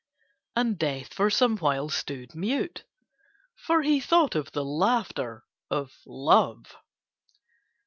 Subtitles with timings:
[0.55, 2.85] And Death for some while stood mute,
[3.67, 6.75] for he thought of the laughter of Love.